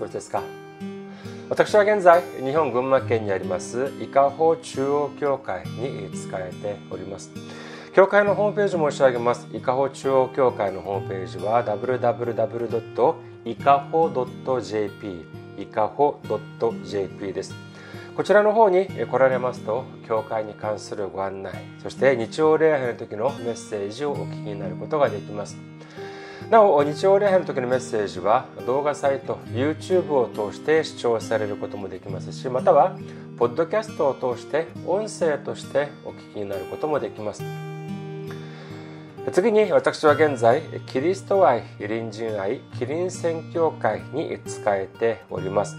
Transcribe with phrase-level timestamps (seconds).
[0.00, 0.42] いかがお過ごしですか？
[1.50, 7.30] 私は現在日本群馬県にあります伊香保中央教会に仕えております。
[7.92, 9.48] 教会のホームページ申し上げます。
[9.52, 13.14] 伊香保中央教会のホームページは www.
[13.44, 14.08] いかほ
[14.60, 15.24] .jp
[15.58, 16.20] いかほ
[16.84, 17.54] .jp です。
[18.16, 25.56] こちらの方に来られますと教会に関するご案内そして日曜礼拝の時のメッセージをお聞きになることができます。
[26.50, 32.98] なお日曜礼拝の時のメッセージは動画サイト YouTube を通して視聴されることもできますしまたは
[33.38, 37.44] ポッドキャストを通して音声としてお聞きになることもできます。
[39.32, 45.76] 次に私は現在キリスト愛隣人愛キリン宣教会に仕えております。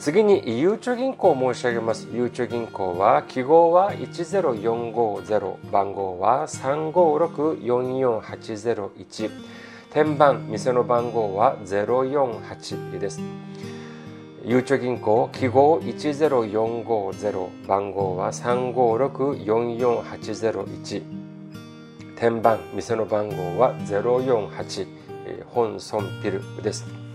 [0.00, 2.08] 次にゆうちょ銀行を申し上げます。
[2.12, 9.30] ゆうちょ銀行は記号は10450番号は35644801
[9.92, 13.20] 天番店の番号は048です。
[14.44, 21.02] ゆうちょ銀行記号10450番号は35644801
[22.18, 24.88] 天番店の番号は048
[25.46, 27.05] 本村ピルです。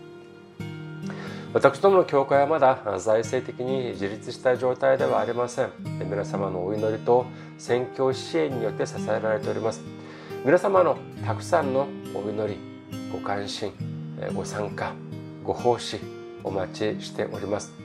[1.53, 5.69] 私どもの教会はまだ財政的に自立した状態ではありません。
[6.09, 7.25] 皆様のお祈りと
[7.57, 9.81] 宣教支援によって支えられております。
[10.45, 12.57] 皆様のたくさんのお祈り
[13.11, 13.73] ご関心
[14.33, 14.93] ご参加
[15.43, 15.99] ご奉仕
[16.43, 17.80] お待ちしております。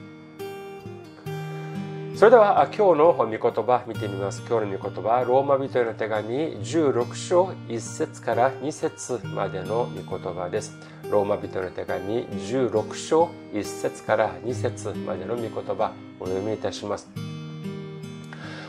[2.17, 4.41] それでは今日の御言葉見てみます。
[4.49, 10.75] 今日の御言葉ローマ人への手紙16章1節から2節までの御言葉です。
[11.11, 17.07] ローマ人への手紙16章1節から2節までの御言葉お読みいたします。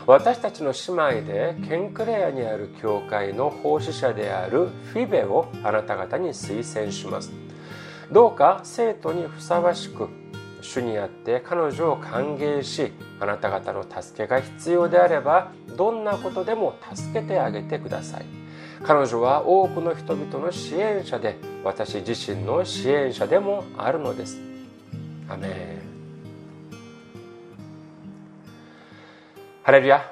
[0.05, 7.31] 私たちの姉妹でケンクレアにある教会の奉仕者であるフィベをあなた方に推薦します。
[8.11, 10.07] どうか生徒にふさわしく
[10.61, 18.25] 主にあって彼女を歓迎しあなた方の助けが必要であればどんなことでも助けてあげてください。
[18.83, 24.39] 彼女は多くの人々の支援者で私自身の支援者でもあるのです。
[25.27, 25.51] アメン。
[29.63, 30.11] ハレルヤ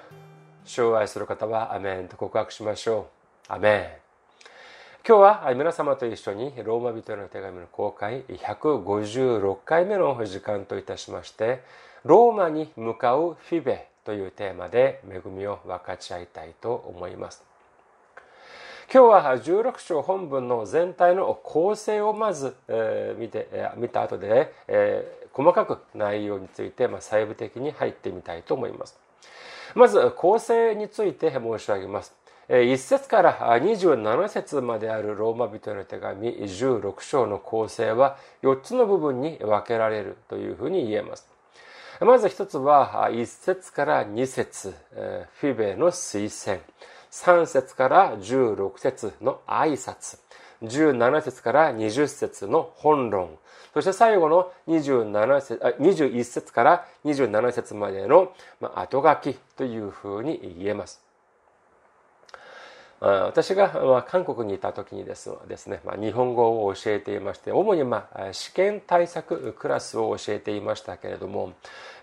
[0.65, 3.07] 主を愛する方はアメンと告白しましょ
[3.49, 3.53] う。
[3.53, 4.07] アメン。
[5.07, 11.63] 今日は皆様と一緒にローマ人への手紙の公開156回目の時間といたしまして
[12.07, 17.43] ローマに向かうフィベというテーマで恵みを分かち合いたいと思います
[18.89, 28.97] 今日は16章本文の全体の構成をまず、え、見て、えー、見た後で、えー、細かく内容について、まあ、細部的に入ってみたいと思います。
[29.75, 32.15] まず構成について申し上げます。
[32.47, 41.36] 1節から27節まであるローマ人の手紙16章の構成は4つの部分に分けられるというふうに言えます。
[41.99, 44.71] まず一つは一節から二節
[45.39, 46.61] フィベの推薦。
[47.09, 50.19] 三節から十六節の挨拶。
[50.61, 53.39] 十七節から二十節の本論。
[53.73, 58.31] そして最後の27節あ21節から二十七節までの
[58.75, 61.06] 後書きというふうに言えます。
[62.99, 65.29] 私が韓国にいた時にです
[65.67, 67.83] ね、日本語を教えていまして、主に
[68.31, 71.53] 試験対策クラスを教えていましたけれども、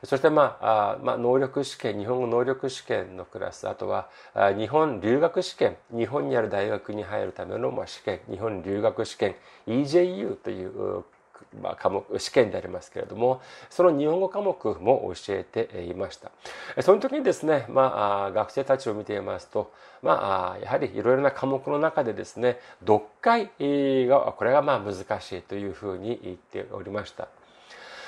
[0.05, 4.09] そしてまあ、能力試験、日本語能力試験のクラス、あとは
[4.57, 9.35] 日本留学試験、日本にある大学に入るための試験、日本留学試験、
[9.67, 11.05] EJU という
[11.63, 13.41] まあ、科目試験でありますけれども
[13.71, 16.31] その日本語科目も教えていました。
[16.83, 19.73] その時にですね、まあ、学生たちを見ていますと、
[20.03, 23.51] まあ、やはりいろいろな科目の中でですね読解
[24.07, 27.29] がこれがまあ難しいというふうに言っておりました。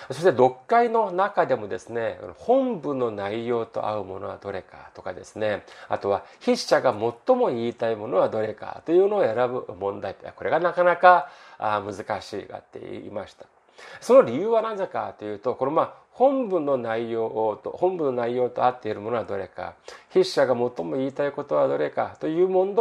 [0.09, 13.56] そして読解の中でもですね、本部の内容と合うものはどれかとかですね、あとは筆者が最も言いたいものはどれかというのを選ぶ問題これがなかなか難しいがって言いました。
[14.01, 19.75] その理由は何故かというと、このまあ本文の内容と、本文の内容と合っているものはどれか、
[20.09, 22.75] 筆者が最も言いたいことはどれかという問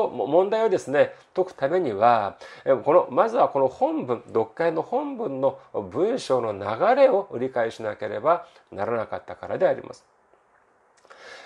[0.49, 2.37] 題をですね、解くためには、
[2.85, 10.05] この、まずはこの本文、読解の本文の文章の流れを理解しなければならなかったからであります。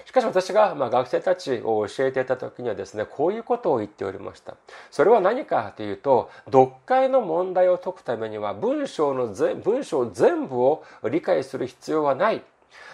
[0.10, 4.56] しかし私がま学生たちを教えていた時にはですね、こういうことを言っておりました。
[4.90, 12.42] それは何かというと、読解の問題を解くためには文章の文章全部を理解する必要はない。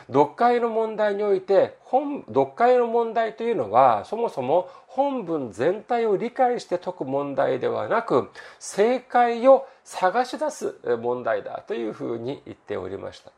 [0.07, 8.29] 読解の問題において本読解の問題というのはそもそも本文全体を理解して解く問題ではなく
[8.59, 13.31] 正解を探し出す問題だというふうに言っておりました。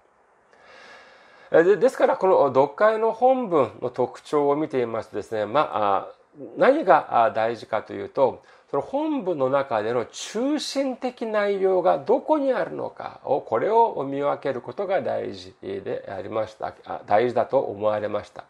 [1.52, 6.08] ですからこの読解の本文の特徴を見てみますとですね、まあ、
[6.58, 16.74] 何が大事かというとその本文の中での中心的内容がどこにあるのかをこれを見分けることが大事でありました。
[17.06, 18.44] 大事だと思われました。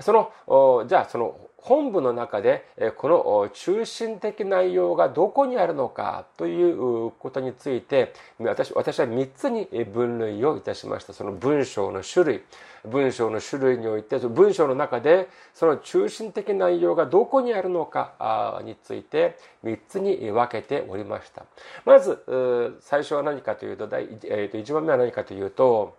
[0.00, 2.66] そのじゃあその本文の中で
[2.98, 11.12] この中心的内容がどこにあるのかということについて私私は3つに分類をいたしました。
[11.12, 12.42] その文章の種類
[12.84, 21.44] 文章の種類において文章の中でその中心的内容がどこにあるのかについて3つに分けておりました。
[21.84, 25.94] まず最初は何かというと第1番目は何かというと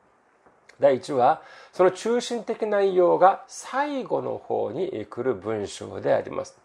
[0.79, 1.41] 第1は
[1.71, 6.57] その中心的内容が最後の方に来る文章であります。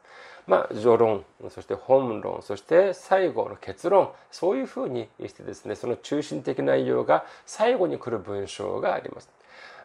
[0.49, 9.29] まあ、序論、そして本論、そして最後の結論、そういうふうにしてですね、その中心的内容が最後に来る文章があります。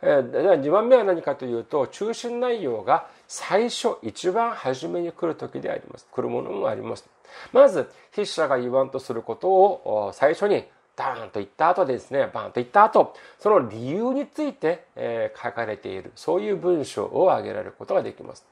[0.02, 6.08] えー、では2番目は何かというと、中心内容が最初、一番初めに来る時であります。
[6.10, 7.10] 来るものもあります。
[7.52, 10.64] まず、筆者が言わんとすることを最初に
[10.96, 18.46] ダーンと言った後ですね、バーンと言った後、その理由について、え、書かれている、そういう文章を挙げられることができます。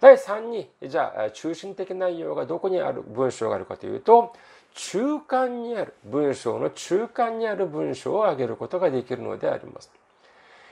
[0.00, 4.32] 第3に、じゃあ、中心的内容がどこにある文章があるかというと、
[4.74, 9.90] 中間にある、文章の中間にある文章を挙げることができるのであります。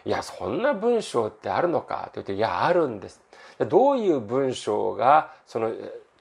[0.04, 3.20] いや、そんな文章ってあるのかと言って、いや、あるんです。
[3.68, 5.72] どういう文章が、その、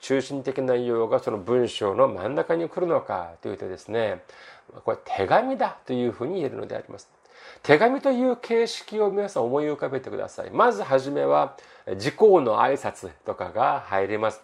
[0.01, 4.23] 中心的内容がその文章の真ん中に来るのかというとですね、
[4.83, 7.09] これ手紙だというふうに言えるのであります。
[7.63, 10.51] 手紙という形式を皆さん思い浮かべてください。
[10.51, 11.57] まずはじめは、
[11.97, 14.41] 時効の挨拶とかが入ります。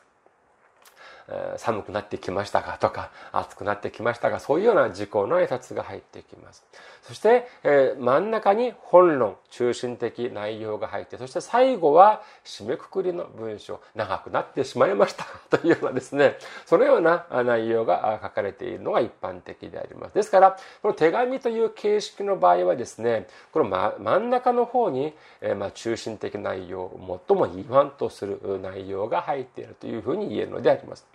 [1.58, 6.64] 寒くなってきましたかとか、暑くなってきましたが、そういうような事項の挨拶が入ってきます。
[7.08, 20.16] そして、えー、真ん中に本論、中心的内容が入って、そして最後は締めくくりの文章、長くなってしまいましたというようなですね、そのような内容が書かれているのが一般的であります。
[20.16, 26.92] ですから、この手紙という形式の場合はですね、この真ん中の方に、えー、ま中心的内容、
[27.28, 31.08] 最も言わんとする内容が入っているというふうに言えるのであります。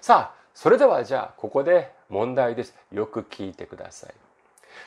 [0.00, 2.74] さあ、それではじゃあ、ここで問題です。
[2.90, 4.21] よく聞いてください。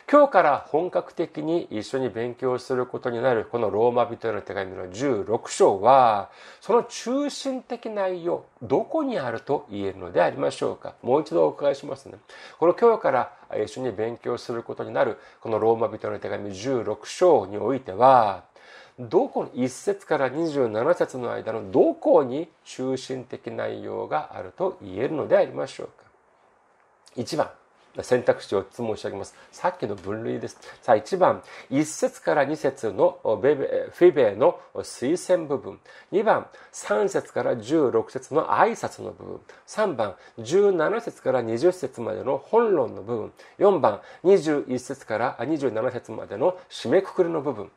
[0.10, 6.30] 今日から本格的に一緒に勉強することになるこのローマ人への手紙の16章は、
[6.62, 10.94] その中心的内容、どこにあると言えるのでありましょうか。
[11.02, 12.18] もう一度お伺いしますね。
[12.60, 13.34] この今日から
[13.64, 18.44] 一緒に勉強することになるこのローマ人への手紙16章においては、
[19.00, 25.94] どこ1節から27節の間のどこに中心的内容があると言えるのでありましょうか。
[27.18, 27.50] 1番。
[28.02, 29.36] 選択肢を4つ申し上げます。
[29.52, 30.58] さっきの分類です。
[30.82, 35.80] さあ、1番、1節から2節のフィベの推薦部分。
[36.12, 39.42] 2番、3節から16節の挨拶の部分。
[39.68, 43.34] 3番、17節から20節までの本論の部分。
[43.60, 47.72] 4番、21節から27節までの締めくくりの部分。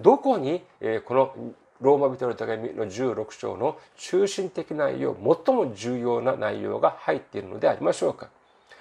[0.00, 0.64] どこに、
[1.04, 1.34] この
[1.80, 8.30] ローマ人の手紙の16章の中心的内容、最も重要な内容が入っているのでありましょうか？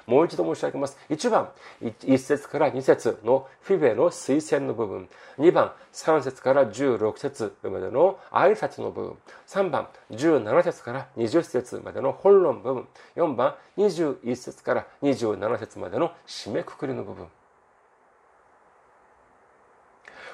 [0.05, 0.97] もう一度申し上げます。
[1.09, 1.49] 1番、
[1.81, 5.09] 1節から2節のフィベの推薦の部分。
[5.39, 9.17] 2番、3節から16節までの挨拶の部分。
[9.47, 12.87] 3番、17節から20節までの本論部分。
[13.15, 17.27] 4番、21節から27節までの締めくくりの部分。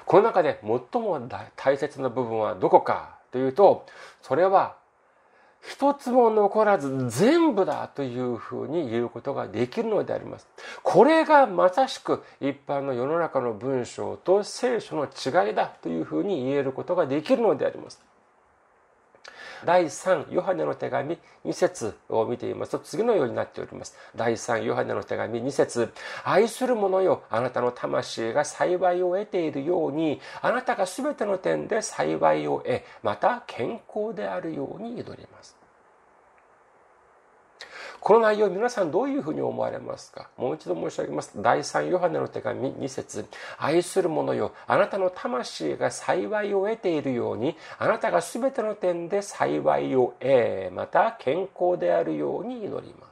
[0.04, 3.86] この中で最も大切な部分はどこかというと、
[4.20, 4.76] それは
[5.62, 10.48] 一つも残らず全部だというふうに言うことができるのであります。
[10.82, 18.00] これがまさしく一般の世の中の文章と聖書の違いだというふうに言えることができるのであります。
[19.64, 23.96] 第3ヨハネの手紙2節を見ていますと次のようになっております。
[24.16, 25.92] 第3ヨハネの手紙2節
[26.24, 35.61] 愛する者よ、あなたの魂が幸いを得ているように、あなたが全ての点で幸いを得、また健康であるように祈ります。
[38.04, 40.28] この内容皆さんどういうふうに思われますか？
[40.36, 41.40] もう一度申し上げます。
[41.40, 43.26] 第3ヨハネの手紙2節
[43.58, 53.06] 愛する者よ、あなたの魂が幸いを得ているように、あなたが全ての点で幸いを得、また健康であるように祈りま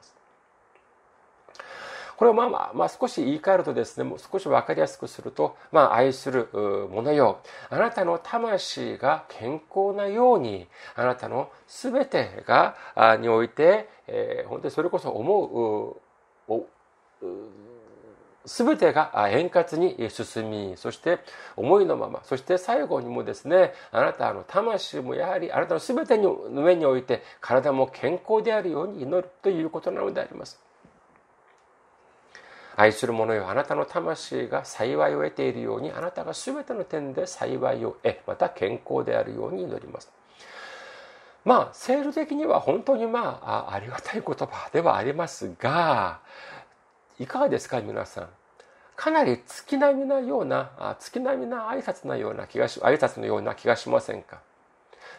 [2.21, 7.41] これをまあまあ、まあ、少し言い換えるとですね、もう少し分かりやすくすると、まあ、愛する者よ。
[7.71, 12.77] あなたの魂が健康なように、あなたの全てが、
[13.19, 15.97] において、えー、本当にそれこそ思
[16.47, 17.27] う、
[18.45, 21.17] すべてが円滑に進み、そして
[21.57, 30.61] 思いのまま、そして最後にもですね、あなたの魂もやはりあなたのすべての上において体も健康であるように祈るということなのであります。
[32.75, 40.11] 愛する者よあなたの魂が幸いを得ているようにあなたが全ての点で幸いを得また健康であるように祈ります。
[41.43, 46.19] まあ制度的には本当にまあありがたい言葉ではありますが
[47.19, 48.29] いかがですか皆さん。
[48.95, 54.39] かなり月並みなような月並みな挨拶なような気がし挨拶のような気がしませんか？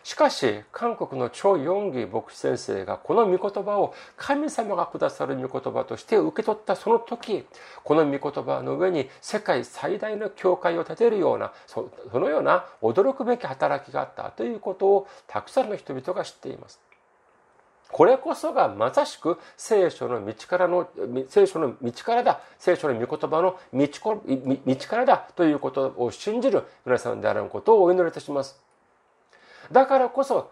[0.04, 7.46] しかし、韓国のチョ・ヨンギ牧師先生がこの御言葉を神様がくださる御言葉として受け取ったその時、
[7.84, 16.80] この御言葉の上に世界最大の教会を建てるような、そのような驚くべき働きがあったということをたくさんの人々が知っています。
[17.92, 20.88] これこそがまさしく聖書の道からの、
[21.28, 24.22] 聖書の道からだ、聖書の御言葉の道
[24.66, 28.71] 道からだということを信じる皆さんであることをお祈りいたします。
[29.70, 30.50] だからこそ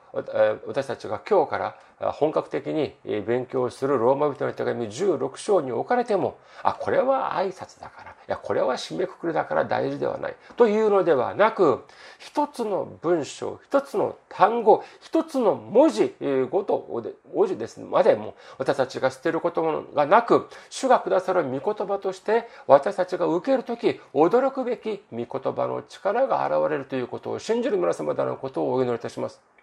[0.66, 11.84] 私たちが今日から本格的に勉強するローマ人の手紙16章に置かれてもあこれは挨拶だからいやこれは締めくくりだから大事ではないというのではなく
[12.18, 16.14] 一つの文章一つの単語一つの文字
[16.50, 17.04] ごと
[17.34, 29.59] 文字ですまでも私たちが捨てることがなく主がくださる御言葉として私たちが受ける時驚くべき御言葉の力が現れるということを信じる皆様であることをお祈りいたします。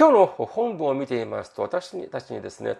[0.00, 2.74] 今日の本文を見ていますと私たちにですね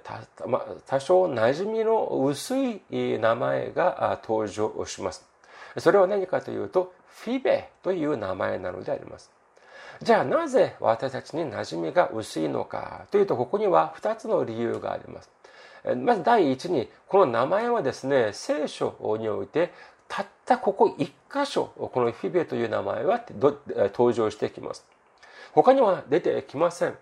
[0.46, 2.80] ま多少馴染みの薄い
[3.18, 5.28] 名前が登場します。
[5.76, 9.30] それは何かというとフィベという名前なのであります。
[10.00, 15.28] じゃあなぜ私たちに馴染みが薄いのかというとここには2つの理由があります。
[15.96, 19.74] まず第一にこの名前はですね聖書において
[20.08, 23.22] たったここ1箇所このフィベという名前は
[23.92, 24.86] 登場してきます。
[25.52, 26.94] 他には出てきません。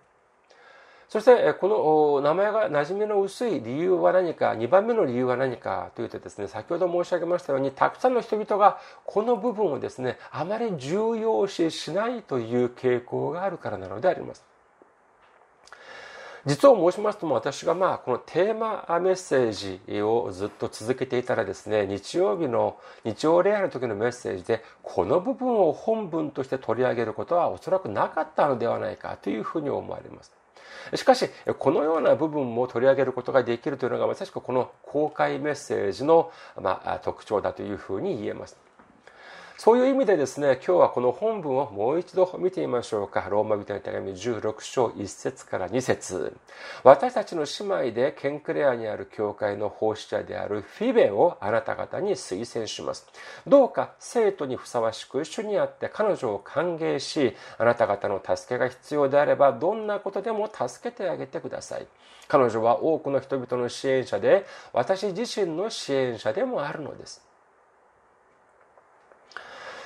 [1.08, 14.44] そしてこの名前が馴染みの薄い理由は何か2番目の理由は何かというとですね先ほど申し上げましたようにたくさんの人々がこの部分をですねあまり重要視しないという傾向があるからなのであります
[16.44, 19.52] 実を申しますとも私がまあこのテーマメッセー
[19.88, 30.32] ジをずっと続けていたらですね日曜日の日曜礼拝の時のメッセージでこの部分を本文として取り上げることはおそらくなかったのではないかというふうに思われます。
[30.94, 38.56] しかし、このような部分も取り上げることができるというのがまさしくこの公開メッセージの、まあ、特徴だというふうに言えます。
[39.58, 43.26] そういう意味でですね、今日はこの本文をもう一度見てみましょうか。
[43.28, 46.36] ローマ人の手紙16章1節から2節
[46.84, 53.08] 私たちの姉妹でケンクレアにある教会の奉仕者であるフィベをあなた方に推薦します。
[53.48, 61.86] どうか生徒にふさわしく一緒にあって彼女を歓迎し、あなた方の助けが必要であればどんなことでも助けてあげてください。
[62.28, 67.26] 彼女は多くの人々の支援者で、私自身の支援者でもあるのです。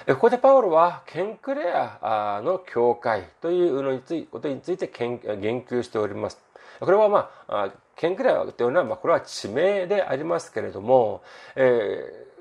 [0.07, 6.39] ここでパウロはケンクレアの教会というのについことについて言及しております。
[6.81, 11.23] これはまあ、ケンクレアというのは、まあ、これは地名でありますけれども、
[11.55, 12.33] えー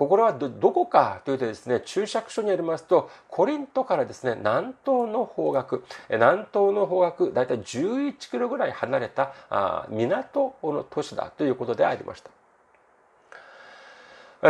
[0.00, 12.30] ここはどこかというとですね、注釈書によりますと、コリントからですね、南東の方角、南東の方角、だいたい11キロぐらい離れたあ港の都市だということでありました。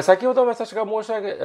[0.02, 1.37] 先ほど私が申し上げ、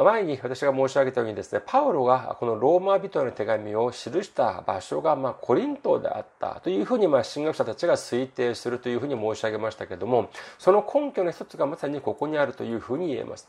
[0.00, 13.48] 前に私が申し上げたようにですね、パウロがこのローマ人への手紙を記した場所がまコリントであったというふうにまあ神学者たちが推定するというふうに申し上げましたけれども、その根拠の一つがまさにここにあるというふうに言えます。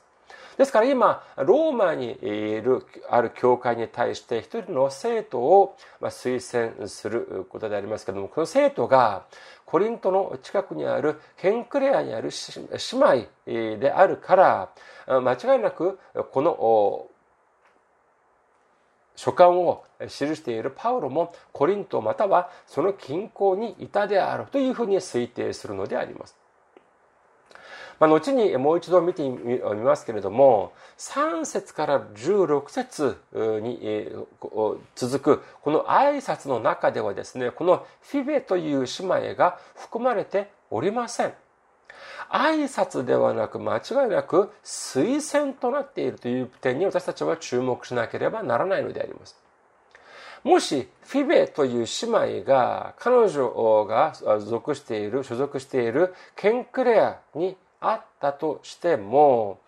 [0.60, 9.24] ですから今、ローマにいる、ある教会に対して一人の生徒を推薦することでありますけれども、この生徒が
[9.66, 12.32] コリントの近くにあるケンクレアにある
[12.74, 14.70] 姉妹であるから
[15.08, 15.98] 間違いなく
[16.32, 17.08] この
[19.16, 26.39] 書簡を記しているパウロもコリントまたはその近郊にいたであるというふうに推定するのであります。
[28.00, 34.10] まあ、後にもう一度見てみますけれども、3節から16節に
[34.96, 38.88] 続くこの挨拶の中ではですね、このフィベという姉
[39.30, 41.34] 妹が含まれておりません。
[42.32, 49.36] 挨拶ではなく間違いなく推薦となっているという点に私たちは注目しなければならないのであります。
[50.44, 59.60] もしフィベという姉妹が彼女が属している、所属しているケンクレアにあったとしても、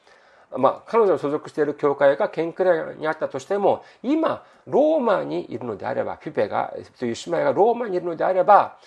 [0.57, 8.77] まあ、彼女の所属している教会がケンクレアにあったとしても、今、ローマにいるのであれば、フィペが、という姉妹がローマにいるのであれば、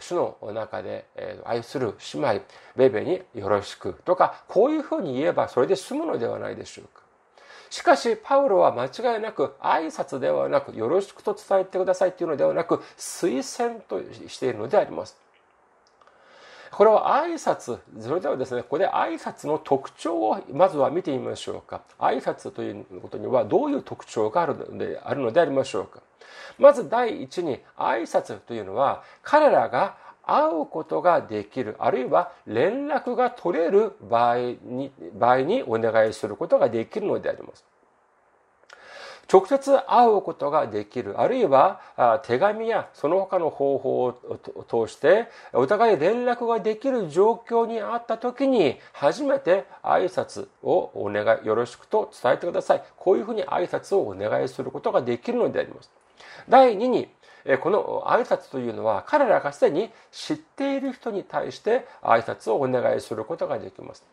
[0.00, 1.06] 主の中で
[1.44, 2.40] 愛する姉妹、
[2.76, 7.02] ベベによろしくとか、こういうふうに言えばそれで済むのではないでしょうか。
[7.70, 15.23] しかし、パウロは間違いなく挨拶ではなく、よろしくと伝えてくださいというのではなく、推薦としているのであります。
[16.76, 21.82] これは挨拶、それではですね、ここで挨拶の特徴をまずは見てみましょうか。
[22.00, 26.00] 挨拶ということにはどういう特徴があるのであるのでありましょうか。
[26.58, 37.64] まず第一に、挨拶というのは彼らが会うことができる、あるいは連絡が取れる場合に、場合にお願いすることができるのであります。
[39.32, 41.80] 直接会うことができる、あるいは
[42.24, 52.82] 手紙やその他の方法を通してお互い連絡ができる状況にあった時に初めて挨拶をお願い、よろしくと伝えてください。
[52.96, 55.90] こういうふうに挨拶をお願いすることができるのであります。
[56.48, 57.08] 第2に、
[57.60, 64.04] この挨拶というのは彼らがすでに知っている人に対して挨拶をお願いすることができます。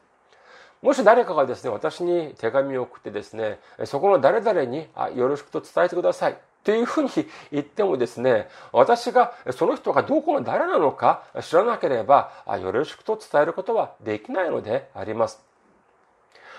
[0.82, 6.38] もし誰かがですね、私に手紙を送ってですね、そこの誰々によろしくと伝えてください。
[6.64, 7.10] というふうに
[7.52, 15.44] 言ってもですね、私がその人がどこの誰なのか知らなければ、よろしくと伝えることはできないのであります。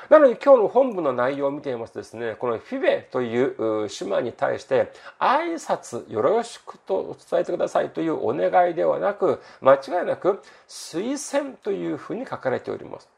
[0.09, 13.09] なので今日の本部の内容を見ていますとですね、このフィベという島に対して挨拶よろしくと伝えてくださいというお願いではなく、間違いなく推薦というふうに書かれております。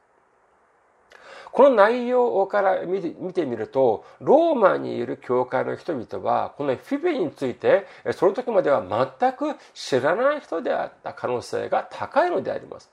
[1.54, 8.82] この内容から見て見てみると、ローマにいる教会の人々は、このフィベについて、その時までは
[9.20, 12.90] 全く知らない人であった可能性が高いのであります。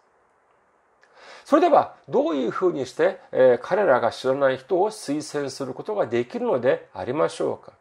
[1.43, 7.74] それでは、どういうふうにして、え彼らが知らない人を推薦することができるのでありましょうか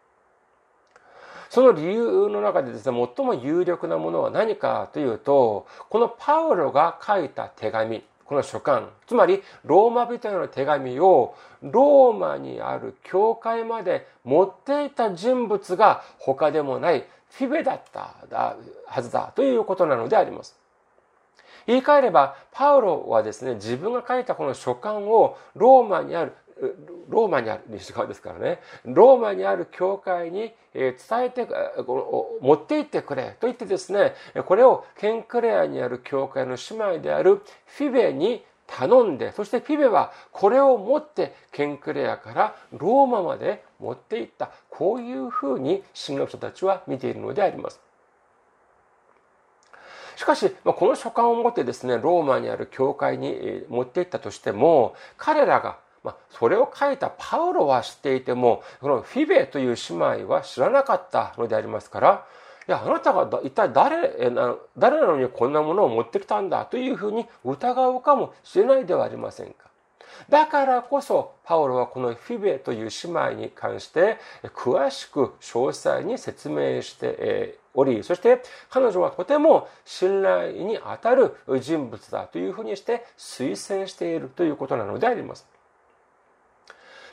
[1.51, 18.15] その理由の中でですね、最も有力なものは何かというと、このパウロが書いた手紙、この書簡、つまりローマ人への手紙をローマにある教会まで持っていた人物が他でもないフィベだった
[18.87, 20.57] はずだということなのであります。
[21.67, 26.33] 言い換えれば、パウロはですね、自分が書いたこの書簡をローマにある、
[27.09, 31.47] ローマにある西側ですからね、ローマにある教会に伝えて、
[32.41, 34.15] 持って行ってくれと言ってですね、
[34.47, 44.51] これをケンクレアにある教会の姉妹であるフィベに頼んで、そしてフィベはこれを持ってケンクレアからローマまで持っていった。
[44.69, 47.81] こういうふうに神学者たちは見ているのであります。
[50.15, 62.27] しかし、この書簡を持ってですね、ローマにある教会に持っていったとしても、彼らがまあ、それを書いたパウロは知っていても、このフィベという姉妹は知らなかったのでありますから、
[62.69, 64.31] いや、あなたが一体誰、
[64.79, 69.69] 誰なのにこんなものを持ってきたんだというふうに疑うかもしれないではありませんか。
[70.29, 74.19] だからこそ、パウロはこのフィベという姉妹に関して、
[74.55, 85.47] 詳しく詳細に説明しており、そして彼女はとても信頼に当たる人物だというふうにして推薦しているということなのであります。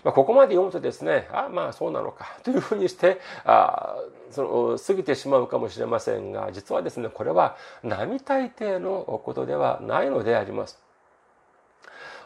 [0.08, 3.98] まあ、ここまで読むとですね、あまあそうなのかというふうにして、あ
[4.32, 10.80] その過ぎてしまうかもしれませんが、実はですね、これは並大抵のことではないのであります。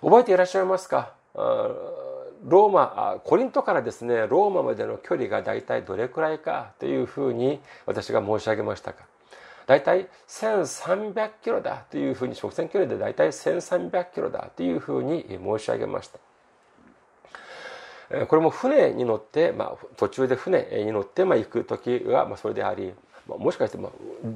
[0.01, 1.13] 覚えていらっしゃいますか？
[1.33, 9.05] ローマ、コリントからですね、ローマまでの距離が大体どれくらいかというふうに私が申し上げましたか。
[9.65, 16.19] 大体1300キロだというふうに、直線距離で大体1300キロだというふうに申し上げました。
[18.27, 22.93] これも船に乗って、まあ、途中で船に乗って、まあ、行く時は、まあ、それであり、
[23.27, 23.91] もしかして、まあ、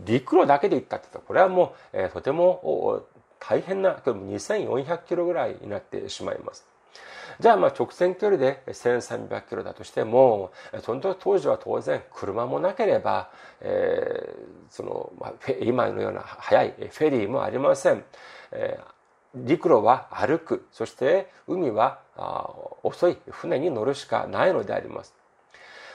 [0.06, 3.04] 陸路だけで行ったってこれはもう、えー、とても
[3.40, 6.66] 大変な距離2400キロぐらいになってしまいます。
[7.40, 18.04] じゃあまあ直線距離で1300キロだとしても、その当時は当然車もなければ、えー、その、まあ、今のような速いフェリーもありません。
[18.52, 18.95] えー
[19.36, 22.00] 陸路は歩く、そして海は
[22.84, 25.14] 遅い船に乗るしかないのであります。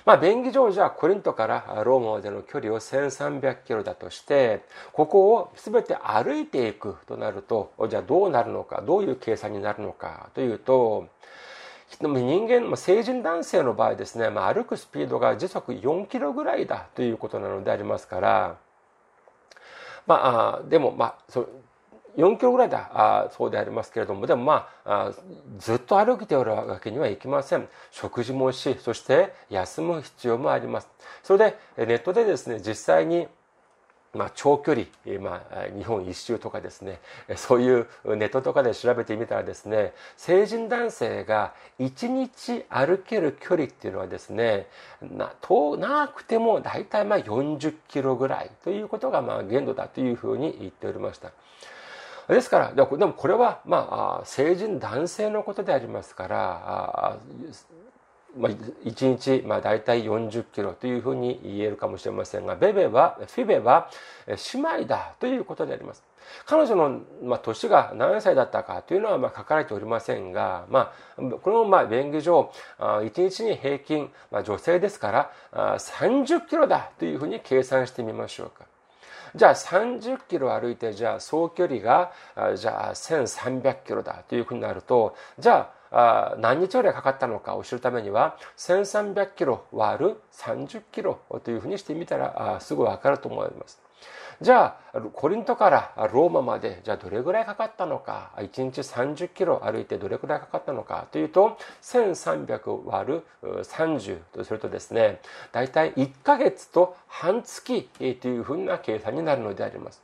[0.06, 11.08] まあ、便宜上じゃコリントからローマまでの距離を1300キロだとして、ここを全て歩いていくとなると、じゃあどうなるのか、どういう計算になるのかというと、
[12.00, 18.56] 人間、成人男性の場合ですね、まあ、歩くスピードが時速4キロぐらいだということなのでありますから、
[20.06, 21.40] まあ、でも、まあ、
[22.16, 22.90] 4キロぐらいだ。
[22.92, 24.26] あそうでありますけれども。
[24.26, 25.12] でもまあ
[25.58, 27.68] ずっと歩いておるわけにはいきません。
[27.90, 30.88] 食事もしそして休む必要もあります。
[31.22, 33.28] それでネットでですね実際に
[34.12, 37.00] まあ、長距離、まあ、日本一周とかですね、
[37.36, 44.66] そういうネットとかで調べてみたらですね、成人男性が1日歩ける距離っていうのはですね、
[45.00, 51.30] な、遠なくても大体まあ40キロぐらいということがまあ限度だというふうに言っておりました。
[52.30, 57.18] ですから、でもこれは、まあ、成人男性のことでありますから、
[58.36, 58.52] まあ、
[58.84, 63.90] 1日、まあ、大体40キロというふうに言えるかもしれませんが、ベベは、フィベは
[64.26, 66.04] 姉妹だということであります。
[66.46, 78.69] 彼女の、まあ、年が何歳だったかというのは、まあ、書かれておりませんが、まあ、この、まあ、便宜上、1日に平均、まあ、女性ですから、30キロだというふうに計算してみましょうか。
[79.34, 82.12] じゃあ30キロ歩いて、じゃあ総距離が、
[82.56, 93.80] じゃあ1300キロだというふうになると、じゃあ何日ぐらいかかったのかを知るためには、1300キロ割る30キロというふうにしてみたら、すぐわかると思います。
[94.40, 105.20] じゃあ、コリントからローマまで、じゃあどれぐらいかかったのか、1日30キロ歩いてどれぐらいかかったのかというと、1300割る30とするとですね、
[105.52, 110.02] だいたい1ヶ月と半月というふうな計算になるのであります。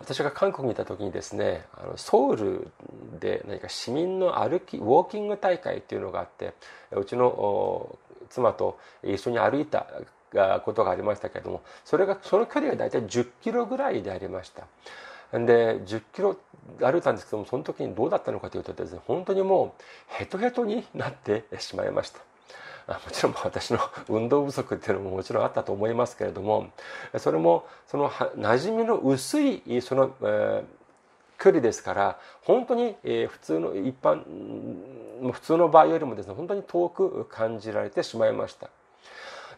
[0.00, 2.70] 私が韓国にいた時にですねあのソウル
[3.20, 6.54] で何か市民の歩きウォーキング大会っていうのがあって
[6.92, 7.98] うちの
[8.30, 9.86] 妻と一緒に歩いた
[10.64, 14.66] ことがありましたけれどもそれがその距離が大体10キロぐらいでありました。
[15.32, 16.38] で10キロ
[16.80, 22.20] 歩いたんですけどもその時にどうだったのかというとですね本当にもうヘトヘトになってしまいました。
[22.88, 26.70] もちろん私の 運動不足っていうのももちろんあったと思いますけれども
[27.18, 30.64] それもその馴染みの薄いその、えー、
[31.42, 34.22] 距離ですから本当に、え、普通の一般
[35.32, 38.70] 普通の場合よりもですね本当に遠く感じられてしまいました。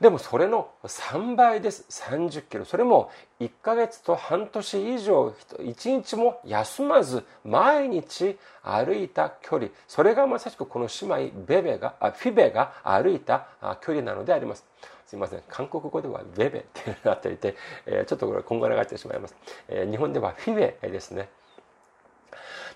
[0.00, 1.84] でもそれの3倍です。
[1.90, 2.64] 30キロ。
[2.64, 9.70] それも1ヶ月と半年以上、1日も休まず毎日歩いた距離。
[9.86, 13.46] それがまさしくこの姉妹ベベが、フィベが歩いた
[13.82, 14.64] 距離なのであります。
[15.04, 15.42] すいません。
[15.48, 19.36] 韓国語ではベベってなっていて、えちょっとこれこんがらがってしまいます。
[19.68, 21.28] え日本ではフィベですね。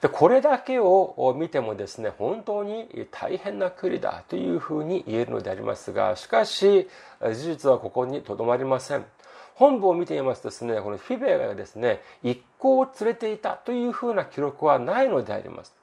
[0.00, 6.88] でこれだけを見てもですね本当に大変な距離だというふうに言えるのでありますがしかし
[7.20, 9.04] 事実はここにとどまりません。
[9.54, 15.74] 本部を見てみますとですねこのフィベがですね一行を連れていたというふうな記録はないのであります。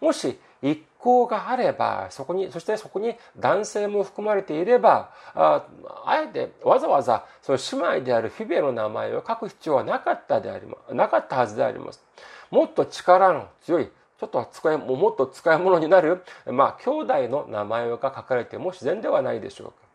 [0.00, 5.66] もし一行があればそこにそしてそこに男性も含まれていればあ
[6.04, 12.02] あえてわざわざその姉妹であるフィベの名前を書く必要はなかったでありなかったはずであります。
[12.50, 13.86] もっと力の強い
[14.18, 19.86] ちょっと使いもっと使い物になる、まあ、兄弟の名前が書かれても自然ではないでしょうか。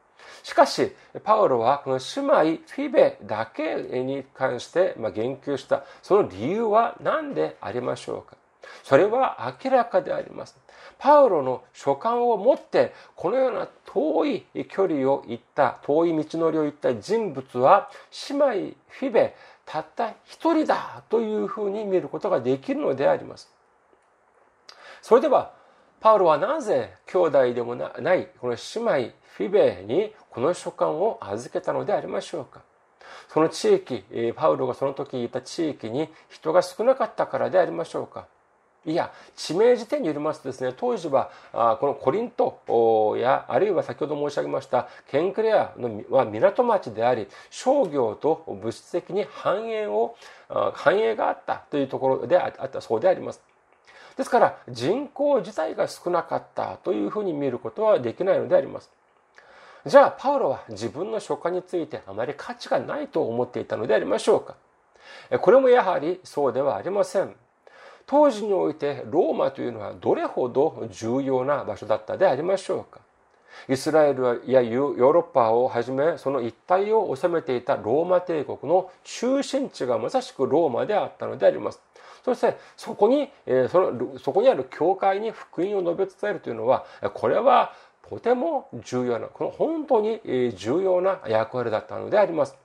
[0.43, 0.91] しかし、
[1.23, 8.37] パウロはこの姉妹フィベだけに関して言及した、その理由は何でありましょうか
[8.83, 10.57] それは明らかであります。
[10.97, 17.89] パウロの書簡を持ってこのような遠い距離を行った遠い道のりを行った人物は
[18.29, 18.51] 姉妹
[18.87, 23.49] フィベたった一人だというふうに見ることができるのであります。
[25.01, 25.53] それでは、
[25.99, 32.61] パウロはなぜ兄弟でもないこの姉妹フィベにこの書簡を預けたのでありましょうか
[33.29, 34.03] その地域、
[34.35, 38.27] パウロがその時いた地域に人が少なかったからでありましょうか
[38.83, 50.15] いや、地名辞典によりますとですね、当時は、このコリントや、あるいは先ほど申し上げました、ケンクレアのは港町であり、商業と物質的に繁栄を、
[50.73, 53.41] 繁栄があったというところであったそうであります。
[54.17, 58.89] ですから、人口自体が少なかったというふうに見ることはできないのであります。
[59.85, 64.55] じゃあ、パウロは自分の書家についてあまり価値がないと思っていたのでありましょうか
[65.39, 67.35] これもやはりそうではありません。
[68.11, 72.99] 当時においてローマというのはどれほど重要な場所だったでありましょうか
[73.69, 81.79] イスラエルやヨーロッパをはじめその一帯を治めていたローマ帝国の中心地がまさしくローマであったのであります。
[82.25, 83.29] そしてそこに、
[83.71, 87.73] そのそこにある教会に福音を述べ伝えるというのはこれは
[88.09, 90.19] とても重要なこの本当に
[90.55, 92.57] 重要な役割だったのであります。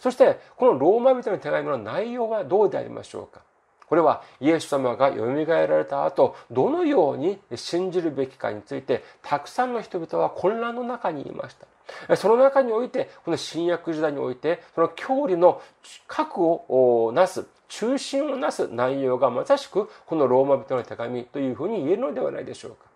[0.00, 3.40] そしてこのローマ人の手紙の内容はどうでありましょうか
[3.88, 12.16] これはイエス様が蘇られた後、どのように信じるべきかについて、たくさんの人々は混乱の中にいました。
[12.16, 15.60] その中において、この新約時代において、その教理の
[16.06, 22.93] 核をなす、中心をなす内容がまさしくこのローマ人の手紙というふうに言えるのではないでしょうか。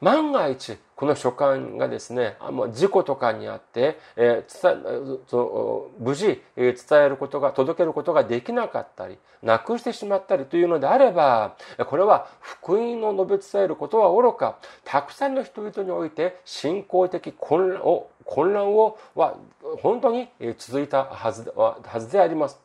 [0.00, 2.36] 万が一、この書簡がですね、
[2.72, 11.56] 事故とかにあって、えー、そ無事、伝えることが、届けることができなかったり、なくしてしまったりというのであれば、
[11.86, 19.36] これは福音を述べ伝えることは愚か、たくさんの人々において信仰的混乱を、混乱をは
[19.82, 20.28] 本当に
[20.58, 22.60] 続いたはずはずであります。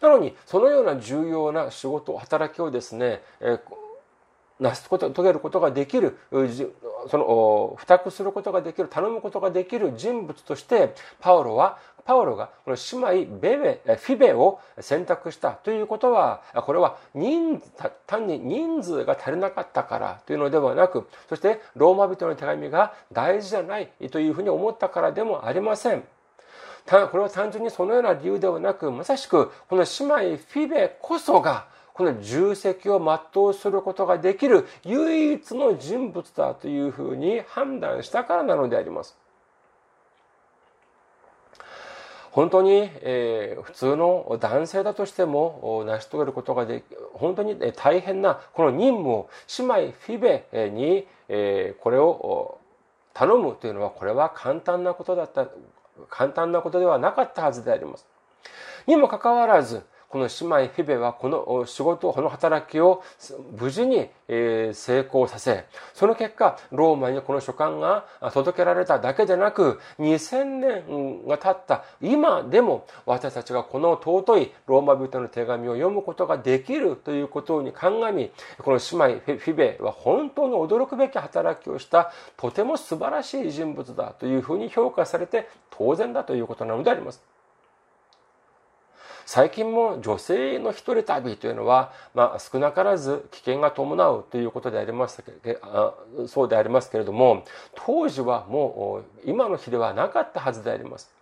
[0.00, 3.60] なのに、そのような重要な仕事、働きをですね、えー
[4.58, 6.18] 成すこと、遂げることができる、
[7.10, 12.76] その、付託することができる、頼むことができる人物として、パウロは、パウロがこの
[13.10, 17.60] 姉妹ベベ、フィベを選択したということは、これは人
[18.06, 26.04] 単に人数が足りなかったからというのではなく、そしてローマ人の手紙が大事じゃないというふうに思ったからでもありません。
[26.86, 39.16] たこれは単純にそのような理由ではなく、まさしくこの姉妹フィベこそが、この重責を全うすることができる唯一の人物だというふうに判断したからなのであります。
[42.32, 52.58] 本当に、えー、普通の男性だとしても成し遂げることができ、本当に大変なこの任務を姉妹フィベに、えー、これを
[53.14, 55.48] 頼むというのはこれは簡単なことだった、
[56.10, 58.06] 簡単なことではなかったはずであります。
[58.86, 59.82] にもかかわらず、
[60.16, 63.02] この姉妹フィベはこの仕事、この働きを
[63.58, 64.72] 無事に成
[65.06, 78.30] 功させ、その結果、ローマにこの書簡が届けられただけでなく、2000年が経った今でも私たちがこの尊いローマ人の手紙を読むことができるということに鑑み、
[78.62, 87.35] この姉妹フィベは本当に驚くべき働きをしたとても素晴らしい人物だというふうに評価されて当然だということなのであります。
[89.26, 95.58] 最近も女性の一人旅というのは、まあ、少なからず危険が伴うということでありますけ
[96.28, 101.15] そうでありますけれども当時はもう今の日ではなかったはずであります。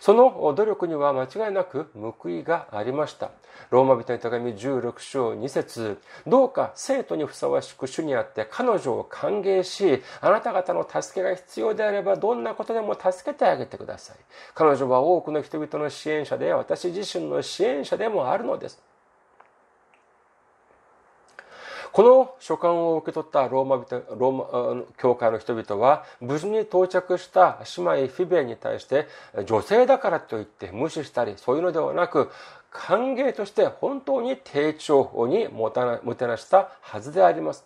[0.00, 3.30] その努力には間違いなく報いがありました。
[3.70, 14.16] ローマ人の手紙16章2節どうか生徒にふさわしく主にあって彼女を歓迎し、あなた方の助けが必要であればどんなことでも助けてあげてください。
[14.54, 18.89] 彼女は多くの人々の支援者で、私自身の支援者でもあるのです。
[21.92, 29.08] この書簡を受け取ったローマ人ローマ教会の人々は無事に到着した姉妹フィベに対して
[29.46, 32.30] 女性だからといって無視したりそういうのではなく
[32.70, 37.64] 歓迎として本当に丁重にもてなしたはずであります。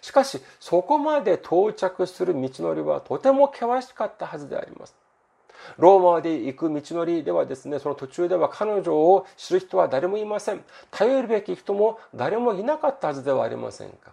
[0.00, 4.94] しかし、そこまで到着する道のりはとても険しかったはずであります。
[5.78, 10.64] ローマで行く道のりではですね、その途中では彼女を知る人は誰もいません。
[10.90, 14.12] 頼るべき人も誰もいなかったはずではありませんか。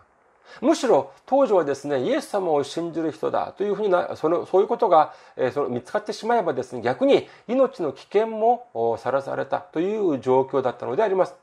[0.61, 11.35] むしろ当時はですね、イエス様を信じる人だというふうにな、そのそういうことが、えー、その見つかってしまえばですね、逆に命の危険もさらされたという状況だったのであります。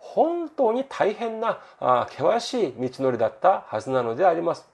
[0.00, 4.68] 本当に大変なあ険しい道のりだったはずなのであります。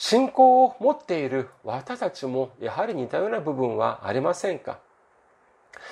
[0.00, 4.78] 信仰を持っている私たちもやはり似たような部分はありませんか？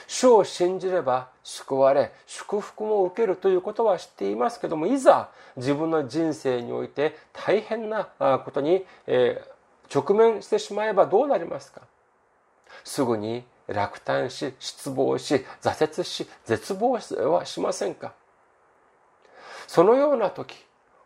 [0.07, 8.07] 主を信じれば救われ祝福も受けるということは知っていますけどもいざ自分の人生において大変な
[8.43, 8.87] ことに
[9.95, 11.83] 直面してしまえばどうなりますか？
[12.85, 16.99] すぐに落胆し失望し挫折し絶望
[17.31, 18.15] はしませんか？
[19.67, 20.57] そのような時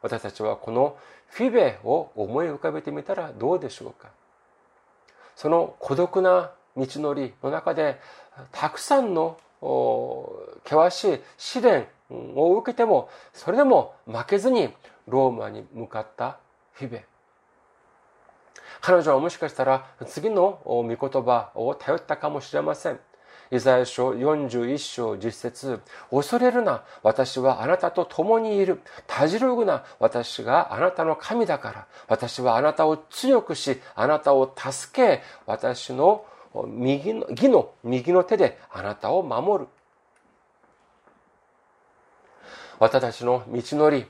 [0.03, 0.97] 私たちはこの
[1.33, 4.09] フィベを思い浮かべてみたらどうでしょうか？
[5.35, 7.99] その孤独な道のりの中で
[8.53, 9.39] たくさんの
[10.65, 14.69] 険しい試練を受けてもそれでも負けずに
[15.09, 16.39] ローマに向かった
[16.73, 17.05] フィベ。
[18.81, 23.01] 彼女はもしかしたら次の御言葉を頼ったかもしれません。
[23.53, 26.85] イザヤ書41章10節恐れるな。
[27.03, 28.81] 私はあなたと共にいる。
[29.07, 29.85] たじろぐな。
[30.01, 31.87] 私があなたの神だから。
[32.09, 36.25] 私はあなたを強くし、あなたを助け、私の
[36.67, 39.69] 右の、義の右の手であなたを守る。
[42.79, 44.07] 私たちの道のり、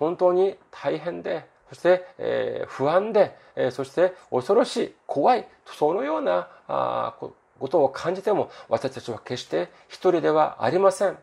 [0.00, 7.14] 本当に大変で、そして、えー、不安で、えー、そして恐ろしい、怖い、そのようなあ
[7.60, 11.16] ことを感じても私たちは決して一人ではありません。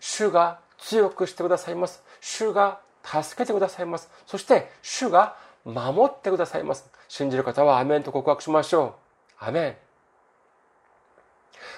[0.00, 2.02] 主が強くしてくださいます。
[2.20, 4.10] 主が助けてくださいます。
[4.26, 6.90] そして主が守ってくださいます。
[7.08, 8.96] 信じる方はアメンと告白しましょ
[9.40, 9.44] う。
[9.44, 9.76] アメン。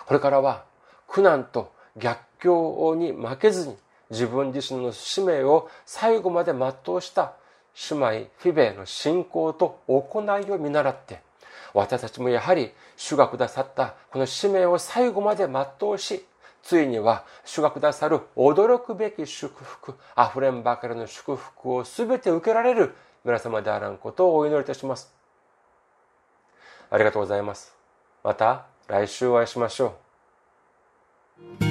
[0.07, 0.65] これからは
[1.07, 3.77] 苦難と逆境に負けずに
[4.11, 7.35] 自分自身の使命を最後まで全うした
[7.91, 8.09] 姉妹
[8.39, 11.21] フィベの信仰と行いを見習って
[11.75, 16.25] 私たちもやはり主がくださったこの使命を最後まで全うし、
[16.63, 22.95] ついには主がくださる驚くべき祝福、溢れんばかりの祝福を全て受けられる
[23.25, 25.13] 皆様であらんことをお祈りいたします。
[26.91, 27.75] ありがとうございます。
[28.23, 29.95] また来週お会いしましょ
[31.61, 31.70] う。